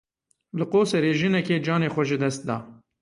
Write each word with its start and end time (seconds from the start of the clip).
Li 0.57 0.65
Qoserê 0.71 1.11
jinekê 1.19 1.57
canê 1.65 1.89
xwe 1.93 2.03
ji 2.09 2.17
dest 2.21 2.41
da. 2.47 2.57